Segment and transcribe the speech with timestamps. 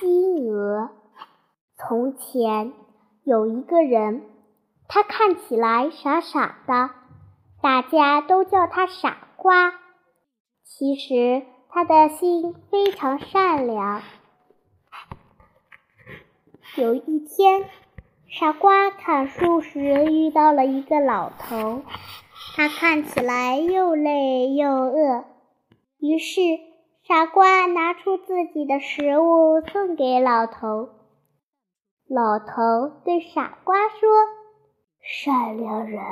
[0.00, 0.90] 金鹅。
[1.76, 2.72] 从前
[3.24, 4.22] 有一个人，
[4.88, 6.90] 他看起来傻傻的，
[7.60, 9.74] 大家都叫他傻瓜。
[10.64, 14.02] 其实他的心非常善良。
[16.76, 17.64] 有一天，
[18.28, 21.82] 傻瓜砍树时遇到了一个老头，
[22.54, 25.24] 他看起来又累又饿，
[25.98, 26.40] 于是
[27.08, 30.90] 傻瓜拿出自己的食物送给老头。
[32.06, 33.98] 老头对傻瓜说
[35.00, 36.02] ：“善良人，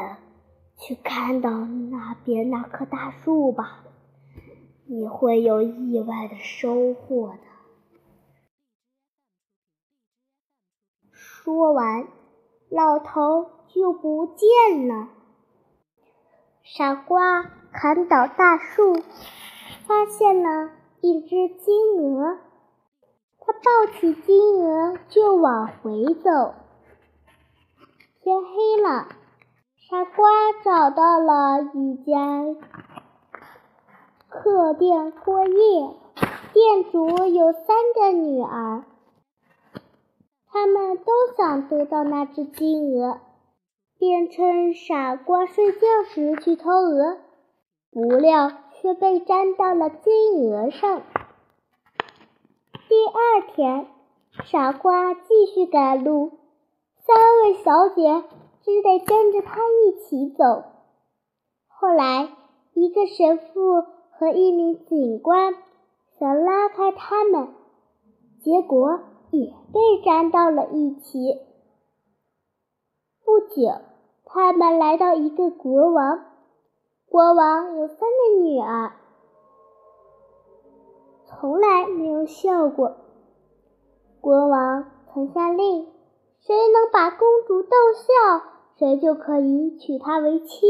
[0.79, 3.85] 去看到那边那棵大树吧，
[4.87, 7.43] 你会有意外的收获的。”
[11.13, 12.09] 说完，
[12.71, 15.11] 老头就不见了。
[16.65, 18.95] 傻瓜砍倒大树，
[19.87, 22.39] 发现了一只金鹅。
[23.39, 26.55] 他抱起金鹅就往回走。
[28.21, 29.07] 天黑了，
[29.89, 30.27] 傻瓜
[30.65, 32.57] 找到了一家
[34.29, 35.95] 客店过夜，
[36.53, 38.85] 店主有三个女儿。
[40.51, 43.21] 他们都想得到那只金鹅，
[43.99, 47.19] 便趁傻瓜睡觉时去偷鹅，
[47.93, 51.03] 不料却被粘到了金鹅上。
[52.89, 53.87] 第二天，
[54.45, 56.33] 傻瓜继续赶路，
[56.99, 58.25] 三位小姐
[58.63, 60.65] 只得跟着他一起走。
[61.69, 62.29] 后来，
[62.75, 65.55] 一个神父和一名警官
[66.19, 67.49] 想拉开他们，
[68.43, 69.01] 结果。
[69.33, 71.41] 也被粘到了一起。
[73.25, 73.81] 不久，
[74.25, 76.25] 他们来到一个国王，
[77.09, 78.93] 国王有三个女儿，
[81.25, 82.97] 从来没有笑过。
[84.21, 85.87] 国王曾下令，
[86.41, 88.43] 谁能把公主逗笑，
[88.79, 90.67] 谁就可以娶她为妻。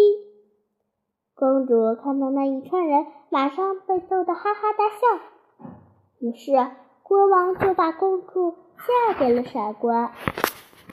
[1.35, 5.69] 公主看到那一串人，马上被逗得哈哈大笑。
[6.19, 6.53] 于是。
[7.09, 10.13] 国王就把公主嫁给了傻瓜。